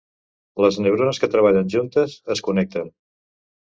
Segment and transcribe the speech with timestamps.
[0.65, 2.91] Les neurones que treballen juntes, es connecten.